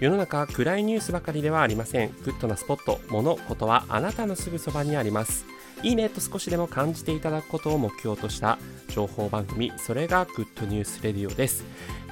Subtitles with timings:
[0.00, 2.10] 世の中暗いニュースばかりではありません。
[2.24, 3.00] グッドなスポット。
[3.10, 5.44] 物事はあなたのすぐそばにあります。
[5.82, 8.58] いいねと少しでも感じていただくことを目標とした
[8.88, 9.70] 情報番組。
[9.76, 11.64] それがグッドニュースレディオです。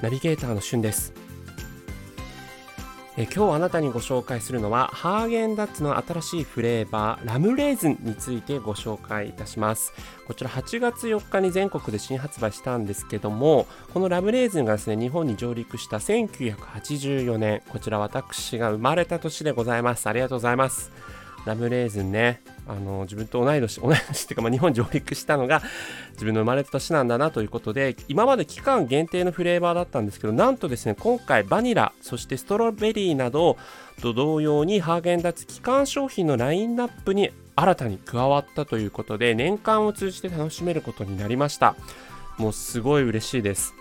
[0.03, 1.13] ナビゲーターのしゅんです。
[3.21, 9.91] え今日あなたにご紹介するのはハーゲンダッツの新しいフレーバーラムレーズンについてご紹介いたします。
[10.25, 20.07] こちら8月4日に全国で新発売したんですけどもこのラムレーズンがですね日本に上陸した1984年こちら私が生まれた年でございます。
[20.07, 20.89] ありがとうございます。
[21.43, 22.41] ラムレーズンね。
[22.69, 25.61] あの自分と同い年 同い年っていうか、まあ、日本上陸したのが
[26.13, 33.57] 自分の生まれた年なんだなということで今まで期間限定のフレーバーだったんですけどなんとですね今回バニラそしてストロベリーなど
[34.01, 41.75] と同様にハーゲンダッツ期間商品のラインナップに新たに加わったということで年間を通じて楽しめることになりました。
[42.37, 43.73] もうすごい嬉しいです。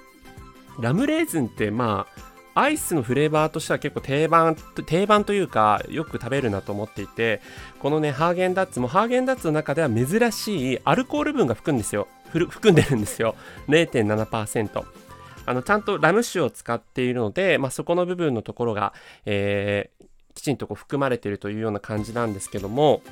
[0.81, 2.28] ラムレーズンってまあ
[2.59, 7.41] アイスのフレーバーとしては結構定番定番というかよく食べるなと思っていて
[7.79, 13.37] このねハーゲンダッツもハーゲンダッツの中では珍しいアルコール分が含んですよ含んでるんですよ
[13.69, 14.85] 0.7%
[15.47, 18.93] あのちゃんとラム酒を使っているので、まあ、そこの部分のところが、
[19.25, 23.03] えー、きちんとこう含まれているというような感じなんですけども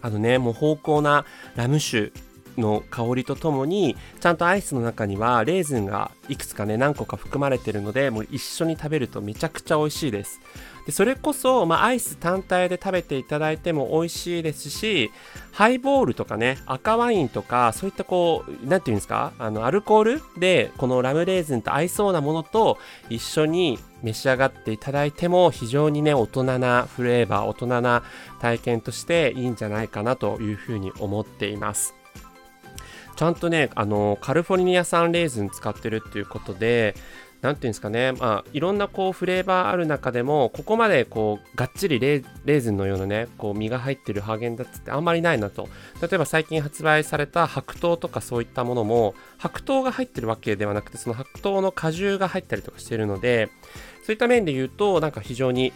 [0.00, 2.10] あのねもう芳香なラム酒
[2.58, 10.40] の香りとともにちゃんとアイスの中にはレーズンがいくつかね何個か含まれてるのでもう一緒に食べるとめちゃくちゃ美味しいです。
[10.86, 15.10] でそれこそ、まあ、アイス単体で食べていただいても美味しいですし
[15.50, 22.78] ハイボールとかね赤ワインとかそういったこう何て言うんですかあのアルコールでこのラムレーズンと合いそうなものと
[23.10, 28.04] 一緒に召し上がっていただいても非常にね大人なフレーバー大人な
[28.40, 31.95] 体験としていいんじゃないかなというふうに思っています。
[33.16, 36.94] ちゃんとね、あの、カリフォルニア産レーズン使ってるっていうことで、
[37.42, 45.68] 何ていうんですかね、まあ、いろんなこうフレーバーある中でも、ここまでこう、がっちりレーズンのようなね、こう、実が入ってるハーゲンダッツってあんまりないなと。
[46.00, 53.48] 例えば最近発売された白桃とかそういったものも、白桃が入ってるわけではなくて、その白桃の果汁が入ったりとかしてるので、
[54.04, 55.72] そういった面で言うと、なんか非常に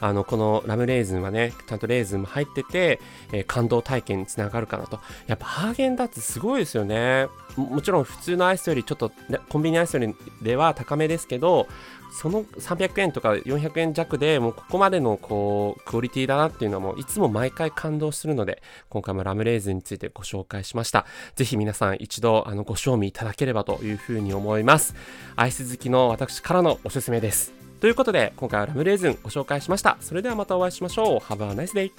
[0.00, 3.00] あの、このラムレーズンはね、ちゃんとレーズンも入ってて、
[3.32, 5.00] えー、感動体験につながるかなと。
[5.26, 7.28] やっぱハーゲンダッツすごいですよね。
[7.56, 9.12] もちろん普通のアイスよりちょっと、
[9.48, 11.66] コンビニアイスよりでは高めですけど、
[12.10, 21.06] その300円とか400円弱でもうここまでのこうクオリティだなっていうのはもういつも毎回感動するので今回もラムレーズンについてご紹介しました
[21.36, 24.94] ぜひ皆さん一度あのご賞味いただければというふうに思います
[25.36, 29.96] アイス好きの私からのおすすめですということで今回はラムレーズンご紹介しました。
[30.00, 31.18] それではまたお会いしましょう。
[31.18, 31.90] Have a nice day